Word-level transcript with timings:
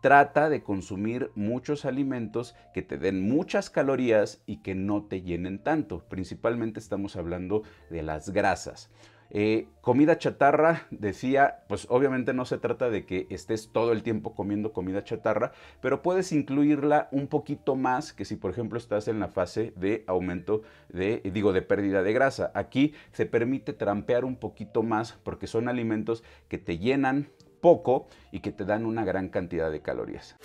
trata 0.00 0.48
de 0.48 0.62
consumir 0.62 1.30
muchos 1.34 1.84
alimentos 1.84 2.54
que 2.72 2.82
te 2.82 2.98
den 2.98 3.22
muchas 3.22 3.70
calorías 3.70 4.42
y 4.46 4.58
que 4.58 4.74
no 4.74 5.04
te 5.04 5.22
llenen 5.22 5.62
tanto. 5.62 6.04
Principalmente 6.08 6.80
estamos 6.80 7.16
hablando 7.16 7.62
de 7.90 8.02
las 8.02 8.30
grasas. 8.30 8.90
Eh, 9.30 9.68
comida 9.82 10.16
chatarra, 10.16 10.86
decía, 10.90 11.64
pues 11.68 11.86
obviamente 11.90 12.32
no 12.32 12.46
se 12.46 12.56
trata 12.56 12.88
de 12.88 13.04
que 13.04 13.26
estés 13.28 13.70
todo 13.72 13.92
el 13.92 14.02
tiempo 14.02 14.34
comiendo 14.34 14.72
comida 14.72 15.04
chatarra, 15.04 15.52
pero 15.82 16.00
puedes 16.00 16.32
incluirla 16.32 17.08
un 17.12 17.26
poquito 17.26 17.76
más 17.76 18.14
que 18.14 18.24
si 18.24 18.36
por 18.36 18.50
ejemplo 18.50 18.78
estás 18.78 19.06
en 19.06 19.20
la 19.20 19.28
fase 19.28 19.74
de 19.76 20.02
aumento 20.06 20.62
de, 20.88 21.20
digo, 21.32 21.52
de 21.52 21.60
pérdida 21.60 22.02
de 22.02 22.14
grasa. 22.14 22.50
Aquí 22.54 22.94
se 23.12 23.26
permite 23.26 23.74
trampear 23.74 24.24
un 24.24 24.36
poquito 24.36 24.82
más 24.82 25.12
porque 25.24 25.46
son 25.46 25.68
alimentos 25.68 26.24
que 26.48 26.56
te 26.56 26.78
llenan 26.78 27.28
poco 27.60 28.08
y 28.32 28.40
que 28.40 28.52
te 28.52 28.64
dan 28.64 28.86
una 28.86 29.04
gran 29.04 29.28
cantidad 29.28 29.70
de 29.70 29.80
calorías. 29.80 30.36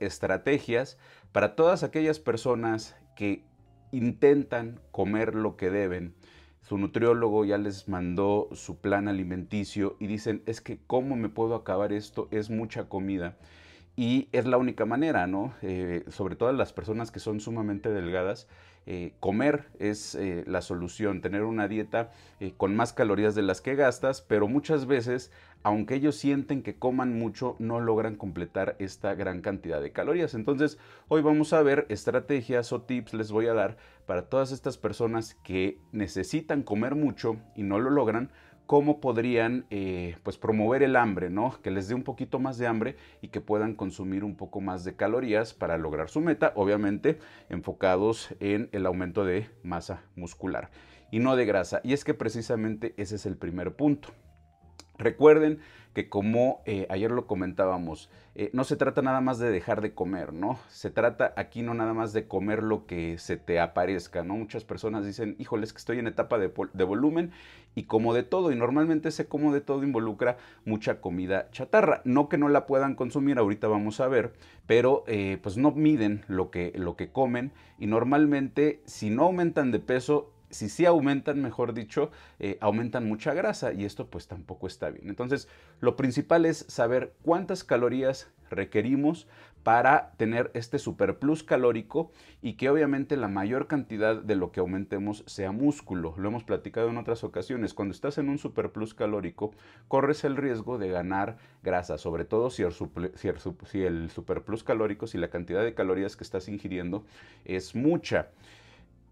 Estrategias 0.00 0.98
para 1.32 1.56
todas 1.56 1.82
aquellas 1.82 2.18
personas 2.18 2.96
que 3.16 3.44
intentan 3.92 4.80
comer 4.90 5.34
lo 5.34 5.56
que 5.56 5.70
deben. 5.70 6.14
Su 6.62 6.76
nutriólogo 6.76 7.44
ya 7.44 7.56
les 7.58 7.88
mandó 7.88 8.48
su 8.52 8.78
plan 8.80 9.08
alimenticio 9.08 9.96
y 9.98 10.06
dicen, 10.06 10.42
es 10.46 10.60
que 10.60 10.78
¿cómo 10.86 11.16
me 11.16 11.28
puedo 11.28 11.54
acabar 11.54 11.92
esto? 11.92 12.28
Es 12.30 12.50
mucha 12.50 12.88
comida. 12.88 13.36
Y 13.96 14.28
es 14.32 14.46
la 14.46 14.58
única 14.58 14.84
manera, 14.84 15.26
¿no? 15.26 15.54
Eh, 15.62 16.04
sobre 16.08 16.36
todo 16.36 16.52
las 16.52 16.72
personas 16.72 17.10
que 17.10 17.20
son 17.20 17.40
sumamente 17.40 17.90
delgadas, 17.90 18.46
eh, 18.90 19.12
comer 19.20 19.66
es 19.78 20.14
eh, 20.14 20.44
la 20.46 20.62
solución, 20.62 21.20
tener 21.20 21.42
una 21.42 21.68
dieta 21.68 22.10
eh, 22.40 22.54
con 22.56 22.74
más 22.74 22.94
calorías 22.94 23.34
de 23.34 23.42
las 23.42 23.60
que 23.60 23.74
gastas, 23.74 24.22
pero 24.22 24.48
muchas 24.48 24.86
veces, 24.86 25.30
aunque 25.62 25.96
ellos 25.96 26.16
sienten 26.16 26.62
que 26.62 26.76
coman 26.76 27.18
mucho, 27.18 27.54
no 27.58 27.80
logran 27.80 28.16
completar 28.16 28.76
esta 28.78 29.14
gran 29.14 29.42
cantidad 29.42 29.82
de 29.82 29.92
calorías. 29.92 30.32
Entonces, 30.32 30.78
hoy 31.08 31.20
vamos 31.20 31.52
a 31.52 31.60
ver 31.60 31.84
estrategias 31.90 32.72
o 32.72 32.80
tips 32.80 33.12
les 33.12 33.30
voy 33.30 33.48
a 33.48 33.52
dar 33.52 33.76
para 34.06 34.30
todas 34.30 34.52
estas 34.52 34.78
personas 34.78 35.34
que 35.44 35.78
necesitan 35.92 36.62
comer 36.62 36.94
mucho 36.94 37.36
y 37.54 37.64
no 37.64 37.80
lo 37.80 37.90
logran 37.90 38.30
cómo 38.68 39.00
podrían 39.00 39.64
eh, 39.70 40.18
pues 40.24 40.36
promover 40.36 40.82
el 40.82 40.94
hambre, 40.94 41.30
¿no? 41.30 41.58
Que 41.62 41.70
les 41.70 41.88
dé 41.88 41.94
un 41.94 42.02
poquito 42.02 42.38
más 42.38 42.58
de 42.58 42.66
hambre 42.66 42.96
y 43.22 43.28
que 43.28 43.40
puedan 43.40 43.74
consumir 43.74 44.24
un 44.24 44.36
poco 44.36 44.60
más 44.60 44.84
de 44.84 44.94
calorías 44.94 45.54
para 45.54 45.78
lograr 45.78 46.10
su 46.10 46.20
meta, 46.20 46.52
obviamente 46.54 47.18
enfocados 47.48 48.34
en 48.40 48.68
el 48.72 48.84
aumento 48.84 49.24
de 49.24 49.48
masa 49.62 50.04
muscular 50.16 50.70
y 51.10 51.18
no 51.18 51.34
de 51.34 51.46
grasa. 51.46 51.80
Y 51.82 51.94
es 51.94 52.04
que 52.04 52.12
precisamente 52.12 52.92
ese 52.98 53.16
es 53.16 53.24
el 53.24 53.38
primer 53.38 53.74
punto. 53.74 54.10
Recuerden 54.98 55.60
que 55.94 56.08
como 56.08 56.62
eh, 56.66 56.86
ayer 56.90 57.10
lo 57.10 57.26
comentábamos, 57.26 58.10
eh, 58.34 58.50
no 58.52 58.64
se 58.64 58.76
trata 58.76 59.02
nada 59.02 59.20
más 59.20 59.38
de 59.38 59.50
dejar 59.50 59.80
de 59.80 59.94
comer, 59.94 60.32
¿no? 60.32 60.58
Se 60.68 60.90
trata 60.90 61.32
aquí 61.36 61.62
no 61.62 61.74
nada 61.74 61.92
más 61.92 62.12
de 62.12 62.28
comer 62.28 62.62
lo 62.62 62.86
que 62.86 63.18
se 63.18 63.36
te 63.36 63.58
aparezca, 63.58 64.22
¿no? 64.22 64.36
Muchas 64.36 64.64
personas 64.64 65.04
dicen, 65.04 65.34
híjole, 65.38 65.64
es 65.64 65.72
que 65.72 65.78
estoy 65.78 65.98
en 65.98 66.06
etapa 66.06 66.38
de, 66.38 66.84
volumen 66.84 67.32
y 67.78 67.84
como 67.84 68.12
de 68.12 68.24
todo, 68.24 68.50
y 68.50 68.56
normalmente 68.56 69.10
ese 69.10 69.28
como 69.28 69.54
de 69.54 69.60
todo 69.60 69.84
involucra 69.84 70.36
mucha 70.64 71.00
comida 71.00 71.48
chatarra. 71.52 72.02
No 72.04 72.28
que 72.28 72.36
no 72.36 72.48
la 72.48 72.66
puedan 72.66 72.96
consumir, 72.96 73.38
ahorita 73.38 73.68
vamos 73.68 74.00
a 74.00 74.08
ver, 74.08 74.32
pero 74.66 75.04
eh, 75.06 75.38
pues 75.40 75.56
no 75.56 75.70
miden 75.70 76.24
lo 76.26 76.50
que, 76.50 76.72
lo 76.74 76.96
que 76.96 77.12
comen 77.12 77.52
y 77.78 77.86
normalmente 77.86 78.82
si 78.84 79.10
no 79.10 79.22
aumentan 79.22 79.70
de 79.70 79.78
peso, 79.78 80.32
si 80.50 80.68
sí 80.68 80.86
aumentan, 80.86 81.42
mejor 81.42 81.74
dicho, 81.74 82.10
eh, 82.38 82.58
aumentan 82.60 83.06
mucha 83.06 83.34
grasa 83.34 83.72
y 83.72 83.84
esto 83.84 84.08
pues 84.08 84.28
tampoco 84.28 84.66
está 84.66 84.90
bien. 84.90 85.08
Entonces, 85.08 85.48
lo 85.80 85.96
principal 85.96 86.46
es 86.46 86.64
saber 86.68 87.14
cuántas 87.22 87.64
calorías 87.64 88.30
requerimos 88.50 89.26
para 89.62 90.12
tener 90.16 90.50
este 90.54 90.78
superplus 90.78 91.42
calórico 91.42 92.10
y 92.40 92.54
que 92.54 92.70
obviamente 92.70 93.18
la 93.18 93.28
mayor 93.28 93.66
cantidad 93.66 94.16
de 94.16 94.34
lo 94.34 94.50
que 94.50 94.60
aumentemos 94.60 95.24
sea 95.26 95.52
músculo. 95.52 96.14
Lo 96.16 96.28
hemos 96.28 96.44
platicado 96.44 96.88
en 96.88 96.96
otras 96.96 97.22
ocasiones. 97.22 97.74
Cuando 97.74 97.92
estás 97.92 98.16
en 98.16 98.30
un 98.30 98.38
superplus 98.38 98.94
calórico, 98.94 99.52
corres 99.86 100.24
el 100.24 100.36
riesgo 100.36 100.78
de 100.78 100.88
ganar 100.88 101.36
grasa, 101.62 101.98
sobre 101.98 102.24
todo 102.24 102.48
si 102.48 102.62
el, 102.62 102.72
si 102.72 103.28
si 103.66 103.82
el 103.82 104.10
superplus 104.10 104.64
calórico, 104.64 105.06
si 105.06 105.18
la 105.18 105.28
cantidad 105.28 105.62
de 105.62 105.74
calorías 105.74 106.16
que 106.16 106.24
estás 106.24 106.48
ingiriendo 106.48 107.04
es 107.44 107.74
mucha 107.74 108.28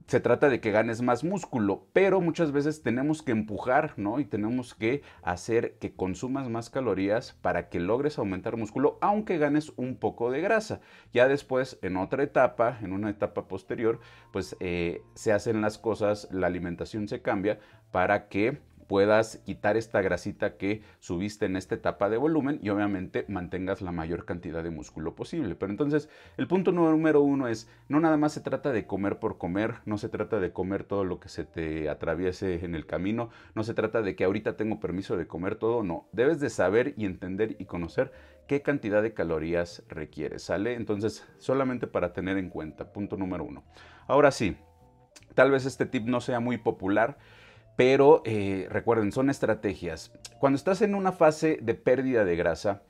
se 0.06 0.20
trata 0.20 0.48
de 0.48 0.60
que 0.60 0.70
ganes 0.70 1.02
más 1.02 1.24
músculo, 1.24 1.86
pero 1.92 2.20
muchas 2.20 2.52
veces 2.52 2.82
tenemos 2.82 3.22
que 3.22 3.32
empujar, 3.32 3.94
¿no? 3.96 4.20
Y 4.20 4.24
tenemos 4.24 4.74
que 4.74 5.02
hacer 5.22 5.78
que 5.78 5.94
consumas 5.94 6.48
más 6.48 6.70
calorías 6.70 7.32
para 7.42 7.68
que 7.68 7.80
logres 7.80 8.18
aumentar 8.18 8.56
músculo, 8.56 8.98
aunque 9.00 9.38
ganes 9.38 9.72
un 9.76 9.96
poco 9.96 10.30
de 10.30 10.40
grasa. 10.40 10.80
Ya 11.12 11.26
después, 11.26 11.78
en 11.82 11.96
otra 11.96 12.22
etapa, 12.22 12.78
en 12.82 12.92
una 12.92 13.10
etapa 13.10 13.48
posterior, 13.48 13.98
pues 14.32 14.56
eh, 14.60 15.02
se 15.14 15.32
hacen 15.32 15.60
las 15.60 15.78
cosas, 15.78 16.28
la 16.30 16.46
alimentación 16.46 17.08
se 17.08 17.20
cambia 17.20 17.58
para 17.90 18.28
que 18.28 18.60
puedas 18.86 19.38
quitar 19.38 19.76
esta 19.76 20.00
grasita 20.00 20.56
que 20.56 20.82
subiste 21.00 21.46
en 21.46 21.56
esta 21.56 21.74
etapa 21.74 22.08
de 22.08 22.16
volumen 22.16 22.58
y 22.62 22.70
obviamente 22.70 23.24
mantengas 23.28 23.82
la 23.82 23.92
mayor 23.92 24.24
cantidad 24.24 24.62
de 24.62 24.70
músculo 24.70 25.14
posible. 25.14 25.54
Pero 25.54 25.72
entonces 25.72 26.08
el 26.36 26.46
punto 26.46 26.72
número 26.72 27.20
uno 27.20 27.48
es, 27.48 27.68
no 27.88 28.00
nada 28.00 28.16
más 28.16 28.32
se 28.32 28.40
trata 28.40 28.72
de 28.72 28.86
comer 28.86 29.18
por 29.18 29.38
comer, 29.38 29.76
no 29.84 29.98
se 29.98 30.08
trata 30.08 30.40
de 30.40 30.52
comer 30.52 30.84
todo 30.84 31.04
lo 31.04 31.20
que 31.20 31.28
se 31.28 31.44
te 31.44 31.88
atraviese 31.88 32.64
en 32.64 32.74
el 32.74 32.86
camino, 32.86 33.30
no 33.54 33.64
se 33.64 33.74
trata 33.74 34.02
de 34.02 34.16
que 34.16 34.24
ahorita 34.24 34.56
tengo 34.56 34.80
permiso 34.80 35.16
de 35.16 35.26
comer 35.26 35.56
todo, 35.56 35.82
no, 35.82 36.08
debes 36.12 36.40
de 36.40 36.50
saber 36.50 36.94
y 36.96 37.04
entender 37.04 37.56
y 37.58 37.64
conocer 37.64 38.12
qué 38.46 38.62
cantidad 38.62 39.02
de 39.02 39.14
calorías 39.14 39.82
requieres, 39.88 40.42
¿sale? 40.42 40.74
Entonces 40.74 41.26
solamente 41.38 41.86
para 41.86 42.12
tener 42.12 42.38
en 42.38 42.50
cuenta, 42.50 42.92
punto 42.92 43.16
número 43.16 43.44
uno. 43.44 43.64
Ahora 44.06 44.30
sí, 44.30 44.56
tal 45.34 45.50
vez 45.50 45.66
este 45.66 45.86
tip 45.86 46.06
no 46.06 46.20
sea 46.20 46.40
muy 46.40 46.58
popular, 46.58 47.18
pero 47.76 48.22
eh, 48.24 48.66
recuerden, 48.70 49.12
son 49.12 49.30
estrategias. 49.30 50.12
Cuando 50.38 50.56
estás 50.56 50.82
en 50.82 50.94
una 50.94 51.12
fase 51.12 51.58
de 51.62 51.74
pérdida 51.74 52.24
de 52.24 52.36
grasa, 52.36 52.82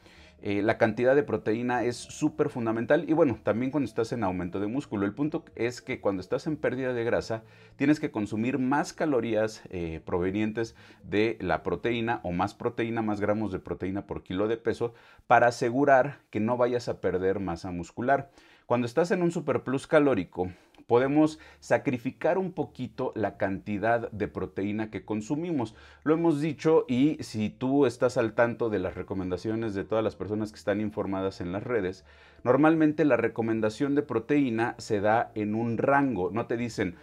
eh, 0.43 0.61
la 0.63 0.77
cantidad 0.77 1.17
de 1.17 1.23
proteína 1.23 1.85
es 1.85 1.97
súper 1.97 2.51
fundamental 2.51 3.07
y 3.09 3.15
bueno, 3.15 3.39
también 3.43 3.71
cuando 3.71 3.89
estás 3.89 4.13
en 4.13 4.23
aumento 4.23 4.61
de 4.61 4.67
músculo. 4.67 5.07
El 5.07 5.15
punto 5.15 5.45
es 5.55 5.81
que 5.81 6.01
cuando 6.01 6.21
estás 6.21 6.47
en 6.47 6.57
pérdida 6.57 6.93
de 6.93 7.05
grasa, 7.05 7.43
tienes 7.77 8.01
que 8.01 8.11
consumir 8.11 8.59
más 8.59 8.93
calorías 8.93 9.63
eh, 9.71 10.01
provenientes 10.05 10.77
de 11.03 11.39
la 11.41 11.63
proteína 11.63 12.21
o 12.23 12.33
más 12.33 12.55
proteína, 12.55 13.01
más 13.03 13.21
gramos 13.21 13.51
de 13.51 13.59
proteína 13.59 14.07
por 14.07 14.23
kilo 14.23 14.47
de 14.47 14.59
peso 14.59 14.93
para 15.27 15.49
asegurar 15.49 16.19
que 16.31 16.39
no 16.39 16.57
vayas 16.57 16.89
a 16.89 17.01
perder 17.01 17.41
masa 17.41 17.71
muscular. 17.71 18.31
Cuando 18.67 18.87
estás 18.87 19.11
en 19.13 19.23
un 19.23 19.31
superplus 19.31 19.87
calórico, 19.87 20.51
podemos 20.87 21.39
sacrificar 21.61 22.39
un 22.39 22.53
poquito 22.53 23.13
la 23.15 23.37
cantidad 23.37 24.11
de 24.11 24.29
proteína 24.29 24.91
que 24.91 25.05
consumimos. 25.05 25.75
Lo 26.05 26.15
hemos 26.15 26.41
dicho 26.41 26.85
y 26.89 27.19
si 27.23 27.51
tú 27.51 27.87
estás 27.87 28.17
al 28.17 28.35
tanto 28.35 28.71
de 28.71 28.79
las 28.79 28.95
recomendaciones 28.95 29.75
de 29.75 29.85
todas 29.85 30.05
las 30.05 30.17
personas 30.17 30.53
que 30.53 30.59
están 30.59 30.81
informadas 30.81 31.41
en 31.41 31.53
las 31.53 31.65
redes, 31.65 32.05
Normalmente 32.47 33.05
la 33.05 33.17
recomendación 33.17 33.97
de 33.97 34.03
proteína 34.03 34.77
se 34.79 35.01
da 35.01 35.33
en 35.35 35.57
un 35.57 35.79
rango, 35.79 36.31
no 36.31 36.47
te 36.47 36.57
dicen, 36.57 36.95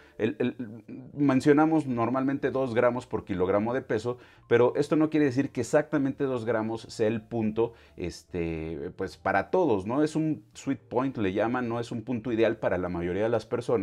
mencionamos 1.12 1.86
normalmente 1.86 2.50
2 2.50 2.74
gramos 2.74 3.06
por 3.06 3.26
kilogramo 3.26 3.74
de 3.74 3.82
peso, 3.82 4.16
pero 4.48 4.72
esto 4.74 4.96
no 4.96 5.10
quiere 5.10 5.26
decir 5.26 5.50
que 5.50 5.60
exactamente 5.60 6.24
2 6.24 6.46
gramos 6.46 6.80
sea 6.82 7.08
el 7.08 7.20
punto 7.20 7.74
este, 7.98 8.90
pues 8.96 9.18
para 9.18 9.50
todos, 9.50 9.86
¿no? 9.86 10.02
Es 10.02 10.16
un 10.16 10.44
sweet 10.54 10.80
point, 10.80 11.18
le 11.18 11.34
llaman, 11.34 11.68
no 11.68 11.78
es 11.78 11.92
un 11.92 12.04
punto 12.04 12.32
ideal 12.32 12.56
para 12.56 12.78
la 12.78 12.88
mayoría 12.88 13.24
de 13.24 13.28
las 13.28 13.44
personas, 13.44 13.73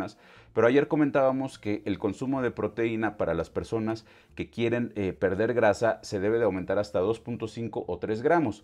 pero 0.53 0.67
ayer 0.67 0.87
comentábamos 0.87 1.59
que 1.59 1.81
el 1.85 1.99
consumo 1.99 2.41
de 2.41 2.51
proteína 2.51 3.17
para 3.17 3.33
las 3.33 3.49
personas 3.49 4.05
que 4.35 4.49
quieren 4.49 4.91
eh, 4.95 5.13
perder 5.13 5.53
grasa 5.53 5.99
se 6.01 6.19
debe 6.19 6.37
de 6.37 6.45
aumentar 6.45 6.77
hasta 6.79 7.01
2.5 7.01 7.83
o 7.87 7.97
3 7.97 8.21
gramos. 8.21 8.63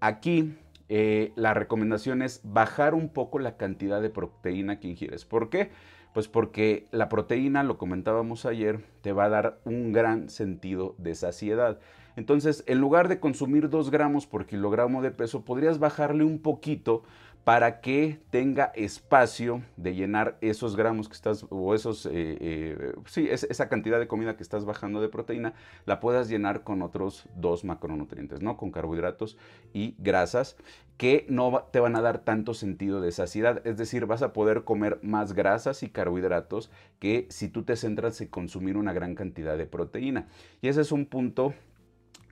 Aquí 0.00 0.54
eh, 0.88 1.32
la 1.36 1.54
recomendación 1.54 2.22
es 2.22 2.40
bajar 2.44 2.94
un 2.94 3.08
poco 3.08 3.38
la 3.38 3.56
cantidad 3.56 4.02
de 4.02 4.10
proteína 4.10 4.78
que 4.78 4.88
ingieres. 4.88 5.24
¿Por 5.24 5.48
qué? 5.48 5.70
Pues 6.12 6.28
porque 6.28 6.86
la 6.90 7.08
proteína, 7.08 7.62
lo 7.62 7.78
comentábamos 7.78 8.44
ayer, 8.44 8.84
te 9.00 9.12
va 9.12 9.24
a 9.24 9.30
dar 9.30 9.58
un 9.64 9.92
gran 9.92 10.28
sentido 10.28 10.94
de 10.98 11.14
saciedad. 11.14 11.78
Entonces, 12.16 12.62
en 12.66 12.78
lugar 12.78 13.08
de 13.08 13.20
consumir 13.20 13.70
2 13.70 13.90
gramos 13.90 14.26
por 14.26 14.44
kilogramo 14.44 15.00
de 15.00 15.10
peso, 15.10 15.44
podrías 15.46 15.78
bajarle 15.78 16.24
un 16.24 16.38
poquito 16.40 17.04
para 17.44 17.80
que 17.80 18.20
tenga 18.30 18.66
espacio 18.76 19.62
de 19.76 19.94
llenar 19.94 20.38
esos 20.40 20.76
gramos 20.76 21.08
que 21.08 21.14
estás, 21.14 21.44
o 21.50 21.74
esos, 21.74 22.06
eh, 22.06 22.10
eh, 22.12 22.94
sí, 23.06 23.28
esa 23.28 23.68
cantidad 23.68 23.98
de 23.98 24.06
comida 24.06 24.36
que 24.36 24.44
estás 24.44 24.64
bajando 24.64 25.00
de 25.00 25.08
proteína, 25.08 25.54
la 25.84 25.98
puedas 25.98 26.28
llenar 26.28 26.62
con 26.62 26.82
otros 26.82 27.28
dos 27.34 27.64
macronutrientes, 27.64 28.42
¿no? 28.42 28.56
Con 28.56 28.70
carbohidratos 28.70 29.36
y 29.72 29.96
grasas 29.98 30.56
que 30.96 31.26
no 31.28 31.64
te 31.72 31.80
van 31.80 31.96
a 31.96 32.00
dar 32.00 32.18
tanto 32.20 32.54
sentido 32.54 33.00
de 33.00 33.10
saciedad. 33.10 33.66
Es 33.66 33.76
decir, 33.76 34.06
vas 34.06 34.22
a 34.22 34.32
poder 34.32 34.62
comer 34.62 35.00
más 35.02 35.32
grasas 35.32 35.82
y 35.82 35.88
carbohidratos 35.88 36.70
que 37.00 37.26
si 37.28 37.48
tú 37.48 37.64
te 37.64 37.74
centras 37.74 38.20
en 38.20 38.28
consumir 38.28 38.76
una 38.76 38.92
gran 38.92 39.16
cantidad 39.16 39.58
de 39.58 39.66
proteína. 39.66 40.28
Y 40.60 40.68
ese 40.68 40.82
es 40.82 40.92
un 40.92 41.06
punto 41.06 41.54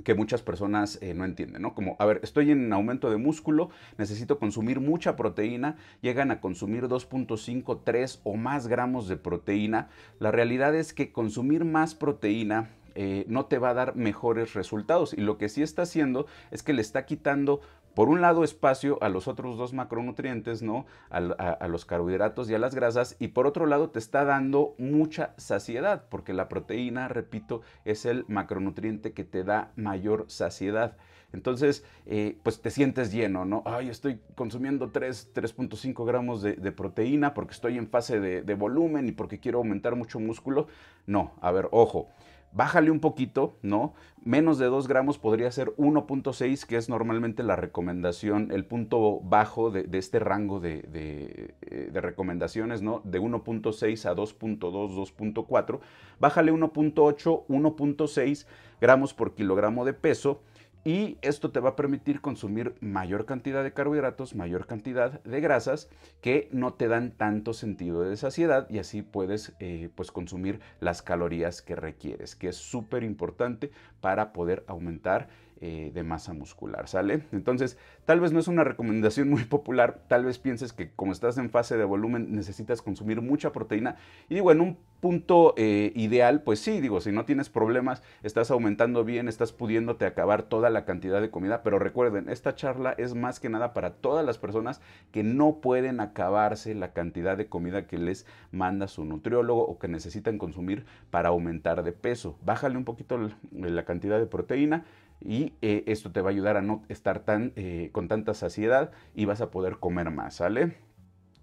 que 0.05 0.14
muchas 0.14 0.43
personas 0.43 0.99
eh, 1.02 1.14
no 1.14 1.25
entienden, 1.25 1.62
¿no? 1.62 1.75
Como, 1.75 1.97
a 1.99 2.05
ver, 2.05 2.20
estoy 2.23 2.50
en 2.50 2.73
aumento 2.73 3.11
de 3.11 3.17
músculo, 3.17 3.70
necesito 3.99 4.38
consumir 4.38 4.81
mucha 4.81 5.17
proteína, 5.17 5.76
llegan 6.00 6.31
a 6.31 6.41
consumir 6.41 6.85
2.5, 6.85 7.81
3 7.85 8.20
o 8.25 8.37
más 8.37 8.67
gramos 8.67 9.08
de 9.08 9.17
proteína. 9.17 9.88
La 10.19 10.31
realidad 10.31 10.75
es 10.75 10.93
que 10.93 11.12
consumir 11.12 11.64
más 11.64 11.94
proteína 11.94 12.70
eh, 12.94 13.25
no 13.29 13.47
te 13.47 13.58
va 13.58 13.70
a 13.70 13.75
dar 13.75 13.97
mejores 13.97 14.55
resultados 14.55 15.14
y 15.14 15.20
lo 15.20 15.38
que 15.38 15.49
sí 15.49 15.62
está 15.62 15.82
haciendo 15.82 16.26
es 16.50 16.62
que 16.62 16.73
le 16.73 16.82
está 16.82 17.06
quitando 17.06 17.61
por 17.94 18.08
un 18.08 18.20
lado 18.20 18.44
espacio 18.44 18.98
a 19.02 19.08
los 19.08 19.28
otros 19.28 19.56
dos 19.56 19.72
macronutrientes, 19.72 20.62
¿no? 20.62 20.87
A, 21.10 21.66
los 21.69 21.84
carbohidratos 21.84 22.50
y 22.50 22.54
a 22.54 22.58
las 22.58 22.75
grasas, 22.75 23.16
y 23.19 23.28
por 23.28 23.46
otro 23.46 23.66
lado 23.66 23.90
te 23.90 23.98
está 23.98 24.25
dando 24.25 24.75
mucha 24.78 25.34
saciedad, 25.37 26.04
porque 26.08 26.32
la 26.32 26.48
proteína, 26.48 27.08
repito, 27.08 27.62
es 27.84 28.06
el 28.06 28.25
macronutriente 28.28 29.12
que 29.12 29.25
te 29.25 29.44
da 29.44 29.72
mayor 29.76 30.25
saciedad. 30.28 30.96
Entonces, 31.32 31.84
eh, 32.06 32.38
pues 32.42 32.60
te 32.60 32.70
sientes 32.70 33.12
lleno, 33.12 33.44
¿no? 33.44 33.62
Ay, 33.64 33.88
estoy 33.88 34.20
consumiendo 34.34 34.92
3.5 34.92 36.04
gramos 36.04 36.42
de, 36.42 36.54
proteína 36.72 37.34
porque 37.34 37.52
estoy 37.52 37.78
en 37.78 37.88
fase 37.88 38.19
de, 38.19 38.42
de 38.42 38.54
volumen 38.54 39.08
y 39.08 39.12
porque 39.12 39.38
quiero 39.38 39.58
aumentar 39.58 39.94
mucho 39.94 40.19
músculo. 40.19 40.66
No, 41.06 41.34
a 41.40 41.52
ver, 41.52 41.69
ojo 41.70 42.08
bájale 42.52 42.91
un 42.91 43.00
poquito, 43.00 43.56
¿no? 43.62 43.94
Menos 44.23 44.58
de 44.58 44.67
2 44.67 44.87
gramos 44.87 45.19
podría 45.19 45.50
ser 45.50 45.69
1.6, 45.76 46.67
que 46.67 46.76
es 46.76 46.88
normalmente 46.88 47.43
la 47.43 47.56
recomendación, 47.56 48.50
el 48.52 48.64
punto 48.67 49.20
bajo 49.20 49.70
de, 49.70 49.88
este 49.93 50.19
rango 50.19 50.61
de, 50.61 50.85
eh, 50.93 51.91
de, 51.93 52.00
recomendaciones, 52.00 52.82
¿no? 52.82 53.00
De 53.05 53.20
1.6 53.20 54.06
a 54.06 54.14
2.2, 54.14 54.58
2.4. 54.61 55.81
Bájale 56.19 56.52
1.8, 56.52 57.47
1.6 57.47 58.47
gramos 58.81 59.14
por 59.14 59.35
kilogramo 59.35 59.85
de 59.85 59.93
peso 59.93 60.43
y 60.85 61.19
esto 61.23 61.50
te 61.50 61.61
va 61.61 61.71
a 61.71 61.77
permitir 61.77 62.21
consumir 62.21 62.75
mayor 62.81 63.27
cantidad 63.27 63.62
de 63.62 63.73
carbohidratos, 63.73 64.35
mayor 64.35 64.67
cantidad 64.67 65.23
de 65.23 65.41
grasas 65.41 65.88
que 66.21 66.49
no 66.53 66.75
te 66.75 66.88
dan 66.88 67.12
tanto 67.12 67.53
sentido 67.53 68.03
de 68.03 68.17
saciedad 68.17 68.69
y 68.71 68.79
así 68.79 69.03
puedes 69.03 69.53
eh, 69.61 69.91
pues 69.94 70.11
consumir 70.11 70.61
las 70.81 71.03
calorías 71.03 71.61
que 71.61 71.77
requieres, 71.77 72.35
que 72.35 72.49
es 72.49 72.56
súper 72.56 73.05
importante 73.05 73.71
para 74.00 74.32
poder 74.32 74.65
aumentar 74.67 75.29
eh, 75.62 75.91
de 75.93 76.03
masa 76.03 76.33
muscular, 76.33 76.89
¿sale? 76.89 77.23
Entonces, 77.33 77.77
tal 78.07 78.19
vez 78.19 78.33
no 78.33 78.41
es 78.41 78.49
una 78.49 78.65
recomendación 78.65 79.29
muy 79.29 79.45
popular, 79.45 80.03
tal 80.09 80.25
vez 80.25 80.39
pienses 80.39 80.73
que 80.73 80.91
como 80.93 81.12
estás 81.12 81.37
en 81.37 81.51
fase 81.51 81.77
de 81.77 81.85
volumen 81.85 82.35
necesitas 82.35 82.81
consumir 82.81 83.21
mucha 83.21 83.53
proteína 83.53 83.97
y 84.31 84.37
digo, 84.37 84.53
en 84.53 84.62
un 84.62 84.79
punto 85.01 85.55
eh, 85.57 85.93
ideal, 85.95 86.43
pues 86.43 86.61
sí, 86.61 86.81
digo, 86.81 87.01
si 87.01 87.12
no 87.12 87.25
tienes 87.25 87.51
problemas, 87.51 88.03
estás 88.23 88.51
aumentando 88.51 89.05
bien, 89.05 89.29
estás 89.29 89.53
pudiéndote 89.53 90.07
acabar 90.07 90.45
toda 90.45 90.71
la 90.71 90.85
cantidad 90.85 91.21
de 91.21 91.31
comida, 91.31 91.62
pero 91.62 91.79
recuerden, 91.79 92.29
esta 92.29 92.55
charla 92.55 92.95
es 92.97 93.15
más 93.15 93.41
que 93.41 93.49
nada 93.49 93.75
para 93.75 93.95
todas 93.95 94.25
las 94.25 94.39
personas 94.39 94.81
que 95.11 95.23
no 95.23 95.57
pueden 95.61 96.01
acabarse 96.01 96.75
la 96.75 96.93
cantidad 96.93 97.37
de 97.37 97.49
comida 97.49 97.87
que 97.87 97.99
les 97.99 98.27
manda 98.51 98.89
su 98.89 99.05
nutriólogo 99.05 99.67
o 99.67 99.79
que 99.79 99.89
necesitan 99.89 100.39
consumir 100.39 100.85
para 101.11 101.31
aumentar 101.31 101.83
de 101.83 101.93
peso. 101.93 102.39
Bájale 102.45 102.77
un 102.77 102.85
poquito 102.85 103.19
la 103.53 103.85
cantidad 103.85 104.19
de 104.19 104.27
proteína, 104.27 104.85
y 105.20 105.55
eh, 105.62 105.84
esto 105.87 106.12
te 106.12 106.20
va 106.20 106.31
a 106.31 106.32
ayudar 106.32 106.56
a 106.56 106.62
no 106.62 106.82
estar 106.88 107.20
tan, 107.20 107.52
eh, 107.56 107.90
con 107.93 108.08
tanta 108.08 108.34
saciedad 108.34 108.93
y 109.14 109.25
vas 109.25 109.40
a 109.40 109.50
poder 109.50 109.78
comer 109.78 110.11
más, 110.11 110.37
¿sale? 110.37 110.76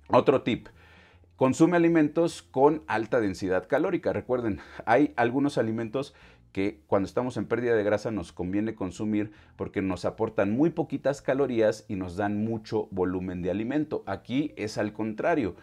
Otro 0.09 0.41
tip. 0.41 0.67
Consume 1.35 1.77
alimentos 1.77 2.41
con 2.41 2.83
alta 2.87 3.19
densidad 3.19 3.67
calórica. 3.67 4.11
Recuerden, 4.11 4.59
hay 4.85 5.13
algunos 5.17 5.57
alimentos 5.57 6.15
que 6.51 6.81
cuando 6.87 7.05
estamos 7.05 7.37
en 7.37 7.45
pérdida 7.45 7.75
de 7.75 7.83
grasa 7.83 8.09
nos 8.09 8.33
conviene 8.33 8.73
consumir 8.73 9.31
porque 9.55 9.83
nos 9.83 10.05
aportan 10.05 10.51
muy 10.51 10.71
poquitas 10.71 11.21
calorías 11.21 11.85
y 11.87 11.95
nos 11.95 12.15
dan 12.15 12.43
mucho 12.43 12.87
volumen 12.89 13.43
de 13.43 13.51
alimento. 13.51 14.03
Aquí 14.07 14.53
es 14.57 14.79
al 14.79 14.93
contrario 14.93 15.55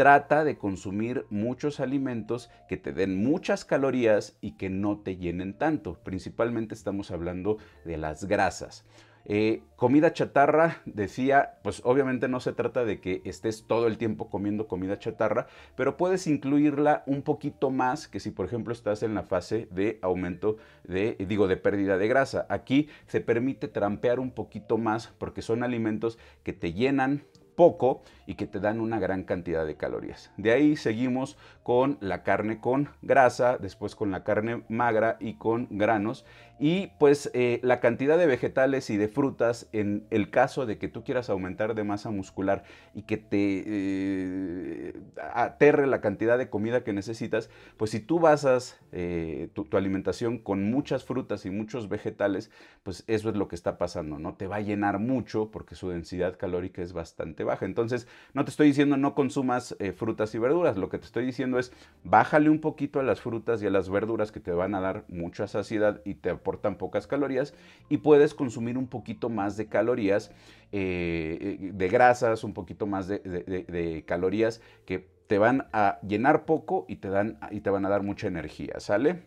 trata 0.00 0.44
de 0.44 0.56
consumir 0.56 1.26
muchos 1.28 1.78
alimentos 1.78 2.48
que 2.70 2.78
te 2.78 2.94
den 2.94 3.22
muchas 3.22 3.66
calorías 3.66 4.34
y 4.40 4.52
que 4.52 4.70
no 4.70 5.00
te 5.00 5.18
llenen 5.18 5.52
tanto. 5.52 5.98
Principalmente 6.02 6.74
estamos 6.74 7.10
hablando 7.10 7.58
de 7.84 7.98
las 7.98 8.24
grasas. 8.24 8.86
Eh, 9.26 9.62
comida 9.76 10.14
chatarra, 10.14 10.80
decía, 10.86 11.58
pues 11.62 11.82
obviamente 11.84 12.28
no 12.28 12.40
se 12.40 12.54
trata 12.54 12.86
de 12.86 12.98
que 12.98 13.20
estés 13.26 13.66
todo 13.66 13.88
el 13.88 13.98
tiempo 13.98 14.30
comiendo 14.30 14.68
comida 14.68 14.98
chatarra, 14.98 15.48
pero 15.76 15.98
puedes 15.98 16.26
incluirla 16.26 17.02
un 17.04 17.20
poquito 17.20 17.68
más 17.68 18.08
que 18.08 18.20
si 18.20 18.30
por 18.30 18.46
ejemplo 18.46 18.72
estás 18.72 19.02
en 19.02 19.14
la 19.14 19.24
fase 19.24 19.68
de 19.70 19.98
aumento 20.00 20.56
de, 20.84 21.14
digo, 21.28 21.46
de 21.46 21.58
pérdida 21.58 21.98
de 21.98 22.08
grasa. 22.08 22.46
Aquí 22.48 22.88
se 23.06 23.20
permite 23.20 23.68
trampear 23.68 24.18
un 24.18 24.30
poquito 24.30 24.78
más 24.78 25.08
porque 25.18 25.42
son 25.42 25.62
alimentos 25.62 26.18
que 26.42 26.54
te 26.54 26.72
llenan, 26.72 27.24
poco 27.60 28.00
y 28.24 28.36
que 28.36 28.46
te 28.46 28.58
dan 28.58 28.80
una 28.80 28.98
gran 28.98 29.24
cantidad 29.24 29.66
de 29.66 29.76
calorías. 29.76 30.30
De 30.38 30.50
ahí 30.50 30.76
seguimos 30.76 31.36
con 31.62 31.98
la 32.00 32.22
carne 32.22 32.58
con 32.58 32.88
grasa, 33.02 33.58
después 33.58 33.94
con 33.94 34.10
la 34.10 34.24
carne 34.24 34.62
magra 34.70 35.18
y 35.20 35.34
con 35.34 35.68
granos 35.68 36.24
y 36.60 36.88
pues 36.98 37.30
eh, 37.32 37.58
la 37.62 37.80
cantidad 37.80 38.18
de 38.18 38.26
vegetales 38.26 38.90
y 38.90 38.98
de 38.98 39.08
frutas 39.08 39.66
en 39.72 40.06
el 40.10 40.30
caso 40.30 40.66
de 40.66 40.76
que 40.76 40.88
tú 40.88 41.02
quieras 41.02 41.30
aumentar 41.30 41.74
de 41.74 41.84
masa 41.84 42.10
muscular 42.10 42.64
y 42.94 43.02
que 43.02 43.16
te 43.16 43.64
eh, 43.66 44.92
aterre 45.32 45.86
la 45.86 46.02
cantidad 46.02 46.36
de 46.36 46.50
comida 46.50 46.84
que 46.84 46.92
necesitas, 46.92 47.48
pues 47.78 47.92
si 47.92 48.00
tú 48.00 48.20
basas 48.20 48.78
eh, 48.92 49.48
tu, 49.54 49.66
alimentación 49.74 50.36
con 50.36 50.70
muchas 50.70 51.02
frutas 51.04 51.46
y 51.46 51.50
muchos 51.50 51.88
vegetales, 51.88 52.50
pues 52.82 53.04
eso 53.06 53.30
es 53.30 53.36
lo 53.36 53.48
que 53.48 53.56
está 53.56 53.78
pasando, 53.78 54.18
¿no? 54.18 54.34
Te 54.34 54.46
va 54.46 54.56
a 54.56 54.60
llenar 54.60 54.98
mucho 54.98 55.50
porque 55.50 55.74
su 55.74 55.88
densidad 55.88 56.36
calórica 56.36 56.82
es 56.82 56.92
bastante 56.92 57.42
baja. 57.42 57.64
Entonces, 57.64 58.06
no 58.34 58.44
te 58.44 58.50
estoy 58.50 58.66
diciendo 58.66 58.98
no 58.98 59.14
consumas 59.14 59.74
frutas 59.96 60.34
y 60.34 60.38
verduras, 60.38 60.76
lo 60.76 60.90
que 60.90 60.98
te 60.98 61.06
estoy 61.06 61.24
diciendo 61.24 61.58
es 61.58 61.72
bájale 62.04 62.50
un 62.50 62.60
poquito 62.60 63.00
a 63.00 63.02
las 63.02 63.22
frutas 63.22 63.62
y 63.62 63.66
a 63.66 63.70
las 63.70 63.88
verduras 63.88 64.30
que 64.30 64.40
te 64.40 64.52
van 64.52 64.74
a 64.74 64.80
dar 64.80 65.04
mucha 65.08 65.46
saciedad 65.46 66.02
y 66.04 66.16
te 66.16 66.28
aportan 66.28 66.49
tan 66.58 66.76
pocas 66.76 67.06
calorías 67.06 67.54
y 67.88 67.98
puedes 67.98 68.34
consumir 68.34 68.78
un 68.78 68.86
poquito 68.86 69.28
más 69.28 69.56
de 69.56 69.66
calorías, 69.66 70.30
eh, 70.72 71.58
eh, 71.60 71.70
de 71.72 71.88
grasas, 71.88 72.44
un 72.44 72.54
poquito 72.54 72.86
más 72.86 73.08
de, 73.08 74.04
calorías 74.06 74.60
que 74.86 75.08
te 75.26 75.38
van 75.38 75.66
a 75.72 75.98
llenar 76.06 76.44
poco 76.44 76.86
y 76.88 76.96
te, 76.96 77.08
dan, 77.08 77.38
y 77.50 77.60
te 77.60 77.70
van 77.70 77.84
a 77.86 77.88
dar 77.88 78.02
mucha 78.02 78.28
energía, 78.28 78.74
¿sale? 78.78 79.22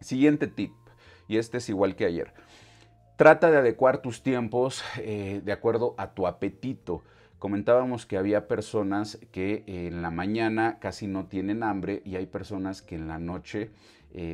Siguiente 0.00 0.46
tip, 0.46 0.72
y 1.28 1.38
este 1.38 1.58
es 1.58 1.68
igual 1.68 1.96
que 1.96 2.04
ayer. 2.04 2.32
Trata 3.16 3.50
de 3.50 3.58
adecuar 3.58 4.02
tus 4.02 4.22
tiempos 4.22 4.82
eh, 4.98 5.40
de 5.44 5.52
acuerdo 5.52 5.94
a 5.98 6.12
tu 6.12 6.26
apetito. 6.26 7.04
Comentábamos 7.38 8.04
que 8.04 8.18
había 8.18 8.48
personas 8.48 9.18
que 9.30 9.64
en 9.66 10.02
la 10.02 10.10
mañana 10.10 10.78
casi 10.78 11.06
no 11.06 11.26
tienen 11.26 11.62
hambre 11.62 12.02
y 12.04 12.16
hay 12.16 12.26
personas 12.26 12.82
que 12.82 12.96
en 12.96 13.08
la 13.08 13.18
noche 13.18 13.70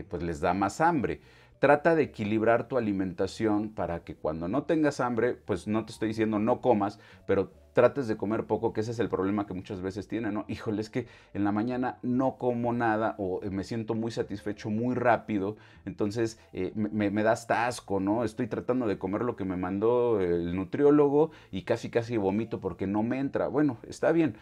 pues 0.08 0.22
les 0.22 0.40
da 0.40 0.54
más 0.54 0.80
hambre. 0.80 1.20
Trata 1.58 1.94
de 1.94 2.02
equilibrar 2.02 2.68
tu 2.68 2.76
alimentación 2.76 3.70
para 3.70 4.04
que 4.04 4.14
cuando 4.14 4.48
no 4.48 4.64
tengas 4.64 5.00
hambre, 5.00 5.34
pues 5.34 5.66
no 5.66 5.84
te 5.84 5.92
estoy 5.92 6.08
diciendo 6.08 6.38
no 6.38 6.60
comas, 6.60 6.98
pero 7.26 7.50
trates 7.76 8.08
de 8.08 8.16
comer 8.16 8.44
poco, 8.44 8.72
que 8.72 8.80
ese 8.80 8.92
es 8.92 8.98
el 9.00 9.10
problema 9.10 9.46
que 9.46 9.52
muchas 9.52 9.82
veces 9.82 10.08
tienen, 10.08 10.32
¿no? 10.32 10.46
Híjole, 10.48 10.80
es 10.80 10.88
que 10.88 11.06
en 11.34 11.44
la 11.44 11.52
mañana 11.52 11.98
no 12.02 12.38
como 12.38 12.72
nada 12.72 13.14
o 13.18 13.42
me 13.50 13.64
siento 13.64 13.94
muy 13.94 14.10
satisfecho 14.10 14.70
muy 14.70 14.94
rápido, 14.94 15.58
entonces 15.84 16.40
eh, 16.54 16.72
me, 16.74 17.10
me, 17.10 17.22
da 17.22 17.32
asco, 17.32 18.00
¿no? 18.00 18.24
Estoy 18.24 18.46
tratando 18.46 18.86
de 18.86 18.98
comer 18.98 19.20
lo 19.20 19.36
que 19.36 19.44
me 19.44 19.58
mandó 19.58 20.22
el 20.22 20.56
nutriólogo 20.56 21.32
y 21.52 21.64
casi 21.64 21.90
casi 21.90 22.16
vomito 22.16 22.60
porque 22.60 22.86
no 22.86 23.02
me 23.02 23.18
entra. 23.18 23.48
Bueno, 23.48 23.76
está 23.86 24.10
bien, 24.10 24.36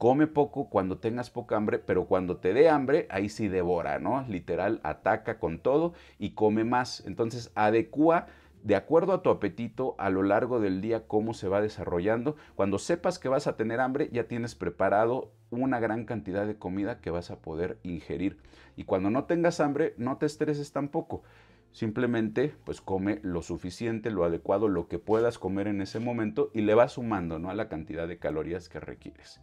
come 0.00 0.26
poco 0.26 0.70
cuando 0.70 0.96
tengas 0.96 1.28
poca 1.28 1.58
hambre, 1.58 1.78
pero 1.78 2.06
cuando 2.06 2.38
te 2.38 2.54
dé 2.54 2.70
hambre, 2.70 3.06
ahí 3.10 3.28
sí 3.28 3.48
devora, 3.48 3.98
¿no? 3.98 4.24
Literal, 4.30 4.80
ataca 4.82 5.38
con 5.38 5.58
todo 5.58 5.92
y 6.18 6.30
come 6.30 6.64
más. 6.64 7.04
Entonces, 7.06 7.52
adecua 7.54 8.26
de 8.62 8.76
acuerdo 8.76 9.12
a 9.12 9.20
tu 9.20 9.28
apetito 9.28 9.96
a 9.98 10.08
lo 10.08 10.22
largo 10.22 10.58
del 10.58 10.80
día 10.80 11.06
cómo 11.06 11.34
se 11.34 11.48
va 11.48 11.60
desarrollando. 11.60 12.36
Cuando 12.54 12.78
sepas 12.78 13.18
que 13.18 13.28
vas 13.28 13.46
a 13.46 13.58
tener 13.58 13.78
hambre, 13.78 14.08
ya 14.10 14.24
tienes 14.24 14.54
preparado 14.54 15.32
una 15.50 15.80
gran 15.80 16.06
cantidad 16.06 16.46
de 16.46 16.56
comida 16.56 17.02
que 17.02 17.10
vas 17.10 17.30
a 17.30 17.40
poder 17.40 17.78
ingerir. 17.82 18.38
Y 18.76 18.84
cuando 18.84 19.10
no 19.10 19.24
tengas 19.24 19.60
hambre, 19.60 19.92
no 19.98 20.16
te 20.16 20.24
estreses 20.24 20.72
tampoco 20.72 21.24
Simplemente, 21.72 22.52
pues 22.64 22.80
come 22.80 23.20
lo 23.22 23.42
suficiente, 23.42 24.10
lo 24.10 24.24
adecuado, 24.24 24.66
lo 24.68 24.88
que 24.88 24.98
puedas 24.98 25.38
comer 25.38 25.68
en 25.68 25.80
ese 25.80 26.00
momento 26.00 26.50
y 26.52 26.62
le 26.62 26.74
vas 26.74 26.92
sumando 26.92 27.38
¿no? 27.38 27.48
a 27.48 27.54
la 27.54 27.68
cantidad 27.68 28.08
de 28.08 28.18
calorías 28.18 28.68
que 28.68 28.80
requieres. 28.80 29.40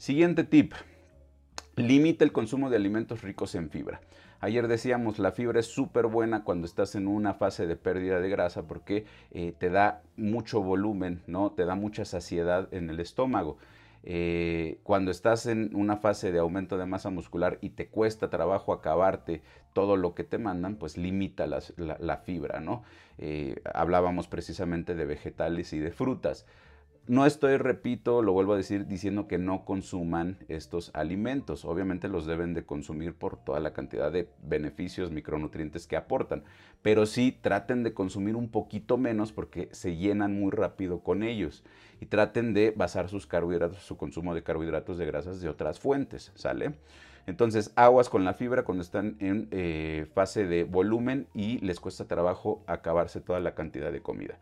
Siguiente 0.00 0.44
tip, 0.44 0.72
limita 1.76 2.24
el 2.24 2.32
consumo 2.32 2.70
de 2.70 2.76
alimentos 2.76 3.20
ricos 3.20 3.54
en 3.54 3.68
fibra. 3.68 4.00
Ayer 4.40 4.66
decíamos, 4.66 5.18
la 5.18 5.30
fibra 5.30 5.60
es 5.60 5.66
súper 5.66 6.06
buena 6.06 6.42
cuando 6.42 6.66
estás 6.66 6.94
en 6.94 7.06
una 7.06 7.34
fase 7.34 7.66
de 7.66 7.76
pérdida 7.76 8.18
de 8.18 8.30
grasa 8.30 8.66
porque 8.66 9.04
eh, 9.30 9.52
te 9.58 9.68
da 9.68 10.00
mucho 10.16 10.62
volumen, 10.62 11.20
¿no? 11.26 11.52
Te 11.52 11.66
da 11.66 11.74
mucha 11.74 12.06
saciedad 12.06 12.72
en 12.72 12.88
el 12.88 12.98
estómago. 12.98 13.58
Eh, 14.02 14.78
cuando 14.84 15.10
estás 15.10 15.44
en 15.44 15.76
una 15.76 15.98
fase 15.98 16.32
de 16.32 16.38
aumento 16.38 16.78
de 16.78 16.86
masa 16.86 17.10
muscular 17.10 17.58
y 17.60 17.68
te 17.68 17.88
cuesta 17.88 18.30
trabajo 18.30 18.72
acabarte 18.72 19.42
todo 19.74 19.98
lo 19.98 20.14
que 20.14 20.24
te 20.24 20.38
mandan, 20.38 20.76
pues 20.76 20.96
limita 20.96 21.46
la, 21.46 22.16
fibra, 22.24 22.60
¿no? 22.60 22.84
Eh, 23.18 23.60
hablábamos 23.74 24.28
precisamente 24.28 24.94
de 24.94 25.04
vegetales 25.04 25.74
y 25.74 25.78
de 25.78 25.92
frutas. 25.92 26.46
No 27.10 27.26
estoy, 27.26 27.56
repito, 27.56 28.22
lo 28.22 28.32
vuelvo 28.32 28.52
a 28.52 28.56
decir, 28.56 28.86
diciendo 28.86 29.26
que 29.26 29.36
no 29.36 29.64
consuman 29.64 30.38
estos 30.46 30.92
alimentos. 30.94 31.64
Obviamente 31.64 32.06
los 32.06 32.24
deben 32.24 32.54
de 32.54 32.64
consumir 32.64 33.14
por 33.14 33.36
toda 33.36 33.58
la 33.58 33.72
cantidad 33.72 34.12
de 34.12 34.28
beneficios, 34.44 35.10
micronutrientes 35.10 35.88
que 35.88 35.96
aportan. 35.96 36.44
Pero 36.82 37.06
sí 37.06 37.36
traten 37.42 37.82
de 37.82 37.94
consumir 37.94 38.36
un 38.36 38.48
poquito 38.48 38.96
menos 38.96 39.32
porque 39.32 39.68
se 39.72 39.96
llenan 39.96 40.38
muy 40.38 40.52
rápido 40.52 41.00
con 41.00 41.24
ellos. 41.24 41.64
Y 42.00 42.06
traten 42.06 42.54
de 42.54 42.70
basar 42.76 43.08
sus 43.08 43.26
carbohidratos, 43.26 43.78
su 43.78 43.96
consumo 43.96 44.32
de 44.32 44.44
carbohidratos 44.44 44.96
de 44.96 45.06
grasas 45.06 45.40
de 45.40 45.48
otras 45.48 45.80
fuentes, 45.80 46.30
¿sale? 46.36 46.74
Entonces, 47.26 47.72
aguas 47.74 48.08
con 48.08 48.24
la 48.24 48.34
fibra 48.34 48.62
cuando 48.62 48.82
están 48.82 49.16
en 49.18 49.48
eh, 49.50 50.06
fase 50.14 50.46
de 50.46 50.62
volumen 50.62 51.26
y 51.34 51.58
les 51.58 51.80
cuesta 51.80 52.06
trabajo 52.06 52.62
acabarse 52.68 53.20
toda 53.20 53.40
la 53.40 53.56
cantidad 53.56 53.90
de 53.90 54.00
comida. 54.00 54.38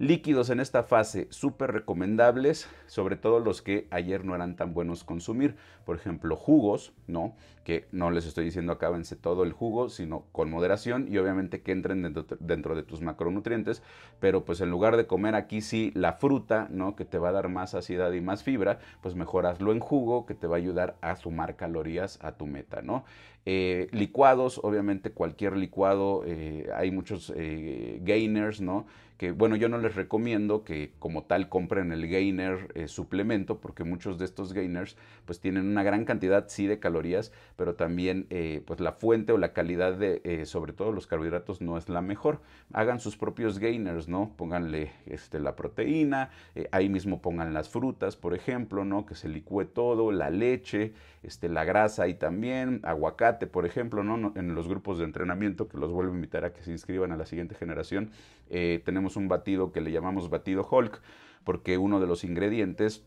Líquidos 0.00 0.48
en 0.48 0.60
esta 0.60 0.82
fase 0.82 1.26
súper 1.28 1.72
recomendables, 1.72 2.66
sobre 2.86 3.16
todo 3.16 3.38
los 3.38 3.60
que 3.60 3.86
ayer 3.90 4.24
no 4.24 4.34
eran 4.34 4.56
tan 4.56 4.72
buenos 4.72 5.04
consumir. 5.04 5.56
Por 5.84 5.94
ejemplo, 5.94 6.36
jugos, 6.36 6.94
¿no? 7.06 7.34
Que 7.64 7.86
no 7.92 8.10
les 8.10 8.24
estoy 8.24 8.46
diciendo 8.46 8.72
acábense 8.72 9.14
todo 9.14 9.42
el 9.42 9.52
jugo, 9.52 9.90
sino 9.90 10.24
con 10.32 10.48
moderación 10.48 11.06
y 11.06 11.18
obviamente 11.18 11.60
que 11.60 11.72
entren 11.72 12.00
dentro, 12.00 12.24
dentro, 12.40 12.74
de 12.74 12.82
tus 12.82 13.02
macronutrientes. 13.02 13.82
Pero 14.20 14.46
pues 14.46 14.62
en 14.62 14.70
lugar 14.70 14.96
de 14.96 15.06
comer 15.06 15.34
aquí 15.34 15.60
sí 15.60 15.92
la 15.94 16.14
fruta, 16.14 16.68
¿no? 16.70 16.96
Que 16.96 17.04
te 17.04 17.18
va 17.18 17.28
a 17.28 17.32
dar 17.32 17.50
más 17.50 17.72
saciedad 17.72 18.10
y 18.12 18.22
más 18.22 18.42
fibra, 18.42 18.78
pues 19.02 19.14
mejor 19.14 19.44
hazlo 19.44 19.70
en 19.70 19.80
jugo 19.80 20.24
que 20.24 20.32
te 20.34 20.46
va 20.46 20.56
a 20.56 20.60
ayudar 20.60 20.96
a 21.02 21.14
sumar 21.16 21.56
calorías 21.56 22.18
a 22.22 22.38
tu 22.38 22.46
meta, 22.46 22.80
¿no? 22.80 23.04
Eh, 23.44 23.88
licuados, 23.92 24.60
obviamente 24.62 25.12
cualquier 25.12 25.56
licuado, 25.56 26.22
eh, 26.26 26.70
hay 26.74 26.90
muchos 26.90 27.32
eh, 27.36 27.98
gainers, 28.02 28.62
¿no? 28.62 28.86
Que 29.20 29.32
bueno, 29.32 29.54
yo 29.54 29.68
no 29.68 29.76
les 29.76 29.96
recomiendo 29.96 30.64
que 30.64 30.94
como 30.98 31.24
tal 31.24 31.50
compren 31.50 31.92
el 31.92 32.08
gainer 32.08 32.72
eh, 32.74 32.88
suplemento, 32.88 33.60
porque 33.60 33.84
muchos 33.84 34.18
de 34.18 34.24
estos 34.24 34.54
gainers 34.54 34.96
pues 35.26 35.40
tienen 35.40 35.66
una 35.66 35.82
gran 35.82 36.06
cantidad, 36.06 36.46
sí, 36.48 36.66
de 36.66 36.78
calorías, 36.78 37.30
pero 37.56 37.74
también 37.74 38.26
eh, 38.30 38.62
pues 38.64 38.80
la 38.80 38.92
fuente 38.92 39.34
o 39.34 39.36
la 39.36 39.52
calidad 39.52 39.92
de, 39.92 40.22
eh, 40.24 40.46
sobre 40.46 40.72
todo 40.72 40.90
los 40.90 41.06
carbohidratos, 41.06 41.60
no 41.60 41.76
es 41.76 41.90
la 41.90 42.00
mejor. 42.00 42.40
Hagan 42.72 42.98
sus 42.98 43.18
propios 43.18 43.58
gainers, 43.58 44.08
¿no? 44.08 44.32
Pónganle 44.38 44.90
este, 45.04 45.38
la 45.38 45.54
proteína, 45.54 46.30
ahí 46.72 46.88
mismo 46.88 47.20
pongan 47.20 47.52
las 47.52 47.68
frutas, 47.68 48.16
por 48.16 48.32
ejemplo, 48.32 48.86
¿no? 48.86 49.04
Que 49.04 49.16
se 49.16 49.28
licúe 49.28 49.66
todo, 49.66 50.12
la 50.12 50.30
leche, 50.30 50.94
este, 51.22 51.50
la 51.50 51.64
grasa 51.64 52.04
ahí 52.04 52.14
también, 52.14 52.80
aguacate, 52.84 53.46
por 53.46 53.66
ejemplo, 53.66 54.02
¿no? 54.02 54.32
En 54.34 54.54
los 54.54 54.66
grupos 54.66 54.98
de 54.98 55.04
entrenamiento, 55.04 55.68
que 55.68 55.76
los 55.76 55.92
vuelvo 55.92 56.12
a 56.12 56.14
invitar 56.14 56.46
a 56.46 56.54
que 56.54 56.62
se 56.62 56.70
inscriban 56.70 57.12
a 57.12 57.18
la 57.18 57.26
siguiente 57.26 57.54
generación, 57.54 58.12
tenemos 58.48 59.09
un 59.16 59.28
batido 59.28 59.72
que 59.72 59.80
le 59.80 59.92
llamamos 59.92 60.30
batido 60.30 60.66
Hulk, 60.68 61.00
porque 61.44 61.78
uno 61.78 62.00
de 62.00 62.06
los 62.06 62.24
ingredientes 62.24 63.04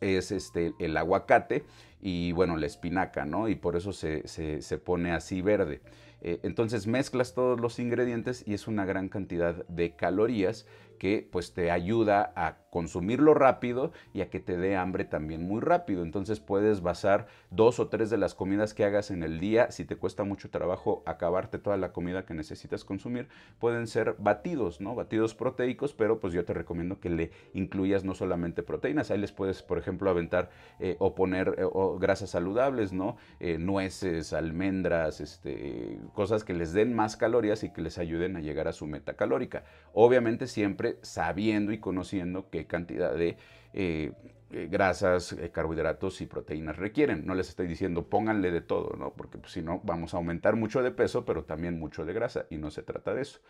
es 0.00 0.30
este, 0.30 0.74
el 0.78 0.96
aguacate 0.96 1.64
y 2.00 2.32
bueno, 2.32 2.56
la 2.56 2.66
espinaca, 2.66 3.24
¿no? 3.24 3.48
Y 3.48 3.54
por 3.54 3.76
eso 3.76 3.92
se, 3.92 4.26
se, 4.28 4.78
pone 4.78 5.12
así 5.12 5.42
verde. 5.42 5.80
Eh, 6.20 6.40
entonces 6.42 6.86
mezclas 6.86 7.34
todos 7.34 7.60
los 7.60 7.78
ingredientes 7.78 8.44
y 8.46 8.54
es 8.54 8.68
una 8.68 8.84
gran 8.84 9.08
cantidad 9.08 9.66
de 9.68 9.96
calorías 9.96 10.66
que 10.98 11.28
pues 11.30 11.54
te 11.54 11.70
ayuda 11.70 12.32
a 12.36 12.58
consumirlo 12.74 13.34
rápido 13.34 13.92
y 14.12 14.20
a 14.20 14.30
que 14.30 14.40
te 14.40 14.56
dé 14.56 14.74
hambre 14.74 15.04
también 15.04 15.46
muy 15.46 15.60
rápido. 15.60 16.02
Entonces 16.02 16.40
puedes 16.40 16.82
basar 16.82 17.28
dos 17.52 17.78
o 17.78 17.86
tres 17.86 18.10
de 18.10 18.18
las 18.18 18.34
comidas 18.34 18.74
que 18.74 18.84
hagas 18.84 19.12
en 19.12 19.22
el 19.22 19.38
día. 19.38 19.70
Si 19.70 19.84
te 19.84 19.94
cuesta 19.94 20.24
mucho 20.24 20.50
trabajo 20.50 21.04
acabarte 21.06 21.58
toda 21.58 21.76
la 21.76 21.92
comida 21.92 22.26
que 22.26 22.34
necesitas 22.34 22.84
consumir, 22.84 23.28
pueden 23.60 23.86
ser 23.86 24.16
batidos, 24.18 24.80
¿no? 24.80 24.96
Batidos 24.96 25.36
proteicos, 25.36 25.94
pero 25.94 26.18
pues 26.18 26.32
yo 26.32 26.44
te 26.44 26.52
recomiendo 26.52 26.98
que 26.98 27.10
le 27.10 27.30
incluyas 27.52 28.02
no 28.02 28.16
solamente 28.16 28.64
proteínas. 28.64 29.12
Ahí 29.12 29.18
les 29.18 29.30
puedes, 29.30 29.62
por 29.62 29.78
ejemplo, 29.78 30.10
aventar 30.10 30.50
eh, 30.80 30.96
o 30.98 31.14
poner 31.14 31.54
eh, 31.56 31.64
grasas 32.00 32.30
saludables, 32.30 32.92
¿no? 32.92 33.16
Eh, 33.38 33.56
nueces, 33.56 34.32
almendras, 34.32 35.20
este, 35.20 36.00
cosas 36.12 36.42
que 36.42 36.54
les 36.54 36.72
den 36.72 36.92
más 36.92 37.16
calorías 37.16 37.62
y 37.62 37.72
que 37.72 37.82
les 37.82 37.98
ayuden 37.98 38.34
a 38.34 38.40
llegar 38.40 38.66
a 38.66 38.72
su 38.72 38.88
meta 38.88 39.14
calórica. 39.14 39.62
Obviamente 39.92 40.48
siempre 40.48 40.98
sabiendo 41.02 41.70
y 41.70 41.78
conociendo 41.78 42.50
que 42.50 42.63
cantidad 42.64 43.14
de 43.14 43.36
eh, 43.72 44.12
eh, 44.50 44.68
grasas, 44.70 45.32
eh, 45.32 45.50
carbohidratos 45.50 46.20
y 46.20 46.26
proteínas 46.26 46.76
requieren. 46.76 47.26
No 47.26 47.34
les 47.34 47.48
estoy 47.48 47.66
diciendo 47.66 48.08
pónganle 48.08 48.52
de 48.52 48.60
todo, 48.60 48.96
¿no? 48.96 49.12
Porque 49.14 49.38
pues, 49.38 49.52
si 49.52 49.62
no 49.62 49.80
vamos 49.82 50.14
a 50.14 50.18
aumentar 50.18 50.54
mucho 50.54 50.82
de 50.82 50.92
peso, 50.92 51.24
pero 51.24 51.44
también 51.44 51.78
mucho 51.78 52.04
de 52.04 52.12
grasa 52.12 52.46
y 52.50 52.56
no 52.56 52.70
se 52.70 52.82
trata 52.82 53.14
de 53.14 53.22
eso. 53.22 53.40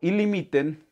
Y 0.00 0.10
limiten 0.10 0.84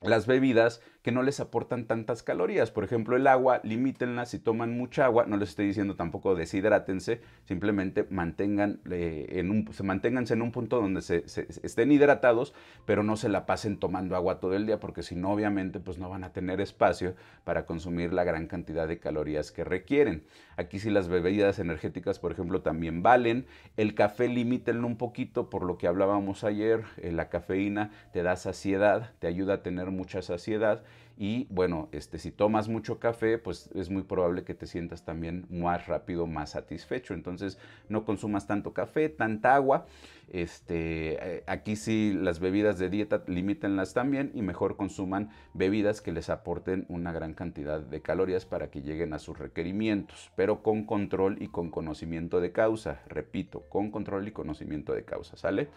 las 0.00 0.26
bebidas 0.26 0.82
que 1.02 1.12
no 1.12 1.22
les 1.22 1.40
aportan 1.40 1.86
tantas 1.86 2.22
calorías. 2.22 2.70
Por 2.70 2.84
ejemplo, 2.84 3.16
el 3.16 3.26
agua, 3.26 3.60
limítenla 3.62 4.26
si 4.26 4.38
toman 4.38 4.76
mucha 4.76 5.04
agua. 5.04 5.26
No 5.26 5.36
les 5.36 5.50
estoy 5.50 5.66
diciendo 5.66 5.94
tampoco 5.94 6.34
deshidrátense, 6.34 7.20
simplemente 7.44 8.06
mantengan, 8.10 8.80
eh, 8.90 9.26
en 9.30 9.50
un, 9.50 9.72
se 9.72 9.84
manténganse 9.84 10.34
en 10.34 10.42
un 10.42 10.50
punto 10.50 10.80
donde 10.80 11.02
se, 11.02 11.24
estén 11.26 11.92
hidratados, 11.92 12.52
pero 12.84 13.02
no 13.02 13.16
se 13.16 13.28
la 13.28 13.46
pasen 13.46 13.78
tomando 13.78 14.16
agua 14.16 14.40
todo 14.40 14.54
el 14.54 14.66
día, 14.66 14.80
porque 14.80 15.02
si 15.02 15.14
no, 15.14 15.30
obviamente, 15.30 15.78
pues 15.78 15.98
no 15.98 16.10
van 16.10 16.24
a 16.24 16.32
tener 16.32 16.60
espacio 16.60 17.14
para 17.44 17.64
consumir 17.64 18.12
la 18.12 18.24
gran 18.24 18.46
cantidad 18.46 18.88
de 18.88 18.98
calorías 18.98 19.52
que 19.52 19.64
requieren. 19.64 20.24
Aquí 20.56 20.80
sí 20.80 20.90
las 20.90 21.08
bebidas 21.08 21.60
energéticas, 21.60 22.18
por 22.18 22.32
ejemplo, 22.32 22.62
también 22.62 23.02
valen. 23.04 23.46
El 23.76 23.94
café, 23.94 24.26
limítenlo 24.26 24.86
un 24.86 24.96
poquito, 24.96 25.48
por 25.48 25.64
lo 25.64 25.78
que 25.78 25.86
hablábamos 25.86 26.42
ayer. 26.42 26.82
Eh, 26.96 27.12
la 27.12 27.28
cafeína 27.28 27.92
te 28.12 28.24
da 28.24 28.34
saciedad, 28.34 29.12
te 29.20 29.28
ayuda 29.28 29.54
a 29.54 29.62
tener 29.62 29.92
mucha 29.92 30.22
saciedad 30.22 30.82
y 31.20 31.48
bueno, 31.50 31.88
este, 31.90 32.20
si 32.20 32.30
tomas 32.30 32.68
mucho 32.68 33.00
café, 33.00 33.38
pues 33.38 33.70
es 33.74 33.90
muy 33.90 34.04
probable 34.04 34.44
que 34.44 34.54
te 34.54 34.66
sientas 34.66 35.04
también 35.04 35.46
más 35.50 35.88
rápido, 35.88 36.28
más 36.28 36.50
satisfecho. 36.50 37.12
Entonces 37.12 37.58
no 37.88 38.04
consumas 38.04 38.46
tanto 38.46 38.72
café, 38.72 39.08
tanta 39.08 39.56
agua. 39.56 39.86
Este, 40.28 41.38
eh, 41.38 41.44
aquí 41.48 41.74
sí 41.74 42.12
las 42.14 42.38
bebidas 42.38 42.78
de 42.78 42.88
dieta 42.88 43.24
limítenlas 43.26 43.94
también 43.94 44.30
y 44.32 44.42
mejor 44.42 44.76
consuman 44.76 45.30
bebidas 45.54 46.00
que 46.00 46.12
les 46.12 46.30
aporten 46.30 46.86
una 46.88 47.12
gran 47.12 47.34
cantidad 47.34 47.80
de 47.80 48.00
calorías 48.00 48.44
para 48.44 48.70
que 48.70 48.82
lleguen 48.82 49.12
a 49.12 49.18
sus 49.18 49.38
requerimientos, 49.38 50.30
pero 50.36 50.62
con 50.62 50.84
control 50.84 51.42
y 51.42 51.48
con 51.48 51.70
conocimiento 51.70 52.40
de 52.40 52.52
causa. 52.52 53.02
Repito, 53.08 53.62
con 53.68 53.90
control 53.90 54.28
y 54.28 54.30
conocimiento 54.30 54.92
de 54.92 55.04
causa, 55.04 55.36
¿sale? 55.36 55.68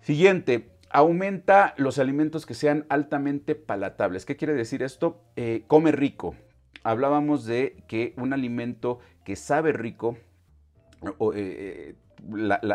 Siguiente, 0.00 0.68
aumenta 0.94 1.74
los 1.76 1.98
alimentos 1.98 2.46
que 2.46 2.54
sean 2.54 2.86
altamente 2.88 3.56
palatables. 3.56 4.24
¿Qué 4.24 4.36
quiere 4.36 4.54
decir 4.54 4.80
esto? 4.84 5.20
Eh, 5.34 5.64
come 5.66 5.90
rico. 5.90 6.36
Hablábamos 6.84 7.46
de 7.46 7.82
que 7.88 8.14
un 8.16 8.32
alimento 8.32 9.00
que 9.24 9.34
sabe 9.34 9.72
rico, 9.72 10.16
eh, 11.34 11.96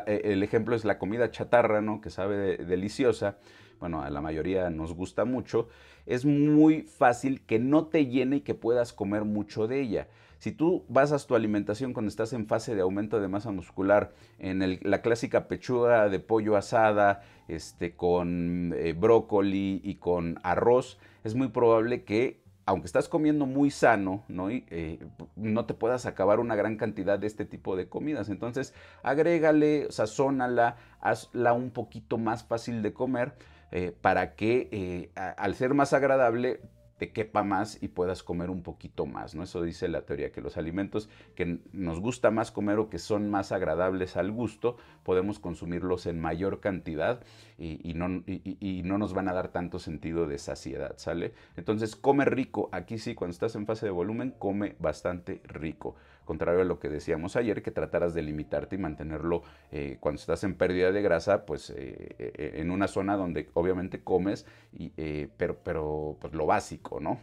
eh, 0.05 0.21
el 0.25 0.43
ejemplo 0.43 0.75
es 0.75 0.83
la 0.83 0.99
comida 0.99 1.31
chatarra, 1.31 1.79
¿no? 1.79 2.01
que 2.01 2.09
sabe 2.09 2.57
deliciosa, 2.57 3.37
bueno, 3.79 4.01
a 4.01 4.09
la 4.09 4.19
mayoría 4.19 4.69
nos 4.69 4.93
gusta 4.93 5.23
mucho, 5.23 5.69
es 6.05 6.25
muy 6.25 6.81
fácil 6.81 7.45
que 7.45 7.57
no 7.57 7.87
te 7.87 8.07
llene 8.07 8.37
y 8.37 8.41
que 8.41 8.53
puedas 8.53 8.91
comer 8.91 9.23
mucho 9.23 9.65
de 9.65 9.79
ella. 9.79 10.07
Si 10.39 10.53
tú 10.53 10.85
basas 10.87 11.27
tu 11.27 11.35
alimentación 11.35 11.91
cuando 11.91 12.07
estás 12.07 12.31
en 12.31 12.47
fase 12.47 12.73
de 12.73 12.81
aumento 12.81 13.19
de 13.19 13.27
masa 13.27 13.51
muscular 13.51 14.13
en 14.39 14.79
la 14.83 15.01
clásica 15.01 15.49
pechuga 15.49 16.07
de 16.07 16.19
pollo 16.21 16.55
asada, 16.55 17.23
este, 17.49 17.93
con 17.93 18.73
eh, 18.77 18.93
brócoli 18.93 19.81
y 19.83 19.95
con 19.95 20.39
arroz, 20.43 20.97
es 21.25 21.35
muy 21.35 21.49
probable 21.49 22.05
que 22.05 22.41
aunque 22.65 22.85
estás 22.85 23.09
comiendo 23.09 23.47
muy 23.47 23.71
sano, 23.71 24.23
¿no? 24.27 24.49
Eh, 24.51 24.99
no 25.35 25.65
te 25.65 25.73
puedas 25.73 26.05
acabar 26.05 26.39
una 26.39 26.55
gran 26.55 26.77
cantidad 26.77 27.17
de 27.17 27.25
este 27.25 27.43
tipo 27.43 27.75
de 27.75 27.89
comidas. 27.89 28.29
Entonces, 28.29 28.75
agrégale, 29.01 29.87
sazónala, 29.89 30.77
hazla 31.01 31.53
un 31.53 31.71
poquito 31.71 32.19
más 32.19 32.43
fácil 32.43 32.83
de 32.83 32.93
comer 32.93 33.33
eh, 33.71 33.91
para 33.99 34.35
que 34.35 35.09
al 35.15 35.55
ser 35.55 35.73
más 35.73 35.93
agradable 35.93 36.61
te 36.99 37.11
quepa 37.11 37.43
más 37.43 37.81
y 37.81 37.87
puedas 37.87 38.21
comer 38.23 38.49
un 38.49 38.61
poquito 38.61 39.05
más, 39.05 39.33
¿no? 39.33 39.41
Eso 39.41 39.61
dice 39.63 39.87
la 39.87 40.01
teoría, 40.01 40.31
que 40.31 40.41
los 40.41 40.57
alimentos 40.57 41.09
que 41.33 41.59
nos 41.71 41.99
gusta 42.01 42.29
más 42.29 42.51
comer 42.51 42.77
o 42.77 42.89
que 42.89 42.99
son 42.99 43.31
más 43.31 43.53
agradables 43.53 44.17
al 44.17 44.31
gusto, 44.31 44.75
podemos 45.03 45.39
consumirlos 45.39 46.05
en 46.05 46.19
mayor 46.19 46.59
cantidad 46.59 47.21
y, 47.57 47.93
no, 47.93 48.23
y, 48.27 48.81
no, 48.83 48.97
nos 48.97 49.13
van 49.13 49.29
a 49.29 49.33
dar 49.33 49.49
tanto 49.49 49.79
sentido 49.79 50.27
de 50.27 50.37
saciedad, 50.37 50.93
¿sale? 50.97 51.33
Entonces, 51.55 51.95
come 51.95 52.25
rico. 52.25 52.69
Aquí 52.71 52.99
sí, 52.99 53.15
cuando 53.15 53.31
estás 53.31 53.55
en 53.55 53.65
fase 53.65 53.85
de 53.85 53.91
volumen, 53.91 54.35
come 54.37 54.75
bastante 54.79 55.41
rico. 55.45 55.95
Contrario 56.29 56.61
a 56.61 56.63
lo 56.63 56.77
que 56.77 56.89
decíamos 56.89 57.35
ayer, 57.35 57.63
que 57.63 57.71
trataras 57.71 58.13
de 58.13 58.21
limitarte 58.21 58.75
y 58.75 58.77
mantenerlo 58.77 59.41
eh, 59.71 59.97
cuando 59.99 60.21
estás 60.21 60.43
en 60.43 60.53
pérdida 60.53 60.91
de 60.91 61.01
grasa, 61.01 61.43
pues 61.43 61.71
eh, 61.71 62.15
eh, 62.19 62.51
en 62.57 62.69
una 62.69 62.87
zona 62.87 63.17
donde 63.17 63.49
obviamente 63.55 64.03
comes, 64.03 64.45
pero, 65.37 65.57
pero 65.63 66.17
pues 66.21 66.35
lo 66.35 66.45
básico, 66.45 66.99
¿no? 66.99 67.19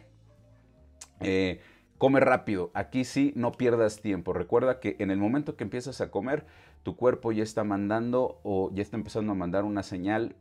come 1.97 2.19
rápido, 2.19 2.69
aquí 2.73 3.05
sí 3.05 3.31
no 3.37 3.53
pierdas 3.53 4.01
tiempo. 4.01 4.33
Recuerda 4.33 4.81
que 4.81 4.97
en 4.99 5.09
el 5.09 5.19
momento 5.19 5.55
que 5.55 5.63
empiezas 5.63 6.01
a 6.01 6.11
comer, 6.11 6.45
tu 6.83 6.97
cuerpo 6.97 7.31
ya 7.31 7.43
está 7.43 7.63
mandando 7.63 8.41
o 8.43 8.71
ya 8.73 8.81
está 8.81 8.97
empezando 8.97 9.31
a 9.31 9.35
mandar 9.35 9.63
una 9.63 9.83
señal 9.83 10.35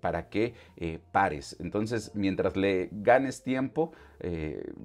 para 0.00 0.28
que 0.28 0.54
pares. 1.10 1.56
Entonces, 1.58 2.12
mientras 2.14 2.56
le 2.56 2.90
ganes 2.92 3.42
tiempo, 3.42 3.90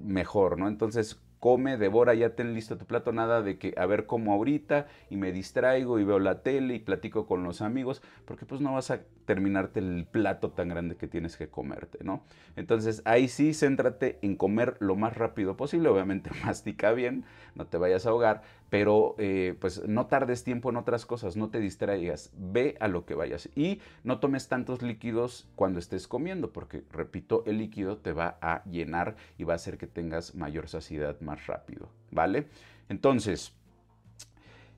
mejor, 0.02 0.58
¿no? 0.58 0.66
Entonces, 0.66 1.20
come, 1.40 1.78
devora, 1.78 2.14
ya 2.14 2.36
ten 2.36 2.54
listo 2.54 2.76
tu 2.76 2.84
plato, 2.84 3.12
nada 3.12 3.42
de 3.42 3.58
que 3.58 3.74
a 3.76 3.86
ver 3.86 4.06
cómo 4.06 4.32
ahorita 4.32 4.86
y 5.08 5.16
me 5.16 5.32
distraigo 5.32 5.98
y 5.98 6.04
veo 6.04 6.18
la 6.18 6.42
tele 6.42 6.74
y 6.74 6.78
platico 6.78 7.26
con 7.26 7.42
los 7.42 7.62
amigos, 7.62 8.02
porque 8.26 8.46
pues 8.46 8.60
no 8.60 8.74
vas 8.74 8.90
a 8.90 9.00
terminarte 9.24 9.80
el 9.80 10.06
plato 10.10 10.50
tan 10.50 10.68
grande 10.68 10.96
que 10.96 11.08
tienes 11.08 11.36
que 11.36 11.48
comerte, 11.48 12.04
¿no? 12.04 12.22
Entonces 12.56 13.00
ahí 13.06 13.26
sí, 13.26 13.54
céntrate 13.54 14.18
en 14.22 14.36
comer 14.36 14.76
lo 14.80 14.96
más 14.96 15.16
rápido 15.16 15.56
posible, 15.56 15.88
obviamente 15.88 16.30
mastica 16.44 16.92
bien, 16.92 17.24
no 17.54 17.66
te 17.66 17.78
vayas 17.78 18.06
a 18.06 18.10
ahogar, 18.10 18.42
pero 18.70 19.16
eh, 19.18 19.56
pues 19.60 19.86
no 19.86 20.06
tardes 20.06 20.44
tiempo 20.44 20.70
en 20.70 20.76
otras 20.76 21.04
cosas, 21.04 21.36
no 21.36 21.50
te 21.50 21.60
distraigas, 21.60 22.32
ve 22.36 22.76
a 22.80 22.88
lo 22.88 23.04
que 23.04 23.14
vayas 23.14 23.50
y 23.54 23.80
no 24.04 24.20
tomes 24.20 24.48
tantos 24.48 24.80
líquidos 24.80 25.48
cuando 25.56 25.80
estés 25.80 26.08
comiendo, 26.08 26.52
porque 26.52 26.84
repito, 26.92 27.42
el 27.46 27.58
líquido 27.58 27.98
te 27.98 28.12
va 28.12 28.38
a 28.40 28.62
llenar 28.64 29.16
y 29.36 29.44
va 29.44 29.54
a 29.54 29.56
hacer 29.56 29.76
que 29.76 29.86
tengas 29.86 30.34
mayor 30.34 30.68
saciedad 30.68 31.20
más 31.20 31.46
rápido, 31.46 31.88
¿vale? 32.10 32.46
Entonces, 32.88 33.52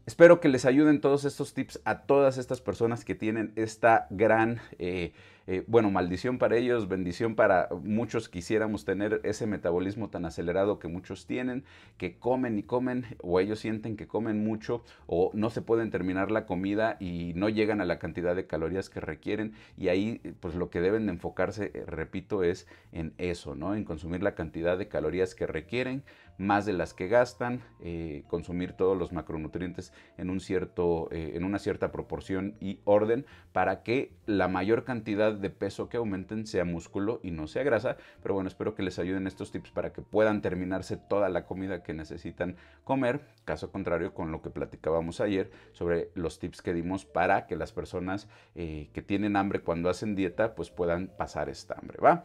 espero 0.06 0.40
que 0.40 0.48
les 0.48 0.64
ayuden 0.64 1.00
todos 1.00 1.24
estos 1.24 1.54
tips 1.54 1.80
a 1.84 2.02
todas 2.02 2.38
estas 2.38 2.60
personas 2.60 3.04
que 3.04 3.14
tienen 3.14 3.52
esta 3.56 4.06
gran... 4.10 4.60
Eh, 4.78 5.12
eh, 5.46 5.64
bueno, 5.66 5.90
maldición 5.90 6.38
para 6.38 6.56
ellos, 6.56 6.88
bendición 6.88 7.34
para 7.34 7.68
muchos 7.82 8.28
quisiéramos 8.28 8.84
tener 8.84 9.20
ese 9.24 9.46
metabolismo 9.46 10.08
tan 10.08 10.24
acelerado 10.24 10.78
que 10.78 10.88
muchos 10.88 11.26
tienen, 11.26 11.64
que 11.96 12.18
comen 12.18 12.58
y 12.58 12.62
comen, 12.62 13.06
o 13.20 13.40
ellos 13.40 13.58
sienten 13.58 13.96
que 13.96 14.06
comen 14.06 14.44
mucho, 14.44 14.84
o 15.06 15.30
no 15.34 15.50
se 15.50 15.62
pueden 15.62 15.90
terminar 15.90 16.30
la 16.30 16.46
comida 16.46 16.96
y 17.00 17.32
no 17.34 17.48
llegan 17.48 17.80
a 17.80 17.84
la 17.84 17.98
cantidad 17.98 18.36
de 18.36 18.46
calorías 18.46 18.88
que 18.88 19.00
requieren, 19.00 19.54
y 19.76 19.88
ahí 19.88 20.20
pues 20.40 20.54
lo 20.54 20.70
que 20.70 20.80
deben 20.80 21.06
de 21.06 21.12
enfocarse, 21.12 21.72
eh, 21.74 21.84
repito, 21.86 22.44
es 22.44 22.68
en 22.92 23.14
eso, 23.18 23.56
¿no? 23.56 23.74
En 23.74 23.84
consumir 23.84 24.22
la 24.22 24.34
cantidad 24.34 24.78
de 24.78 24.88
calorías 24.88 25.34
que 25.34 25.46
requieren, 25.46 26.04
más 26.42 26.66
de 26.66 26.72
las 26.72 26.94
que 26.94 27.08
gastan, 27.08 27.62
eh, 27.80 28.24
consumir 28.28 28.72
todos 28.72 28.96
los 28.98 29.12
macronutrientes 29.12 29.92
en, 30.18 30.30
un 30.30 30.40
cierto, 30.40 31.08
en 31.10 31.44
una 31.44 31.58
cierta 31.58 31.92
proporción 31.92 32.54
y 32.60 32.80
orden 32.84 33.24
para 33.52 33.82
que 33.82 34.12
la 34.26 34.48
mayor 34.48 34.84
cantidad 34.84 35.32
de 35.32 35.50
peso 35.50 35.88
que 35.88 35.96
aumenten 35.96 36.46
sea 36.46 36.64
músculo 36.64 37.20
y 37.22 37.30
no 37.30 37.46
sea 37.46 37.62
grasa. 37.62 37.96
Pero 38.22 38.34
bueno, 38.34 38.48
espero 38.48 38.74
que 38.74 38.82
les 38.82 38.98
ayuden 38.98 39.26
estos 39.26 39.52
tips 39.52 39.70
para 39.70 39.92
que 39.92 40.02
puedan 40.02 40.42
terminarse 40.42 40.96
toda 40.96 41.28
la 41.28 41.46
comida 41.46 41.82
que 41.82 41.94
necesitan 41.94 42.56
comer. 42.84 43.20
Caso 43.44 43.70
contrario 43.70 44.14
con 44.14 44.32
lo 44.32 44.42
que 44.42 44.50
platicábamos 44.50 45.20
ayer 45.20 45.50
sobre 45.72 46.10
los 46.14 46.38
tips 46.38 46.62
que 46.62 46.74
dimos 46.74 47.04
para 47.04 47.46
que 47.46 47.56
las 47.56 47.72
personas 47.72 48.28
eh, 48.54 48.88
que 48.92 49.02
tienen 49.02 49.36
hambre 49.36 49.60
cuando 49.60 49.90
hacen 49.90 50.14
dieta 50.14 50.54
pues 50.54 50.70
puedan 50.70 51.08
pasar 51.08 51.48
esta 51.48 51.74
hambre, 51.74 51.98
¿va? 52.02 52.24